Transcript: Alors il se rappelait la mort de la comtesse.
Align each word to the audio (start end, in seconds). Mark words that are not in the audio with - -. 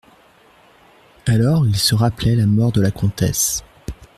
Alors 1.27 1.67
il 1.67 1.75
se 1.75 1.93
rappelait 1.93 2.35
la 2.35 2.47
mort 2.47 2.71
de 2.71 2.81
la 2.81 2.89
comtesse. 2.89 3.63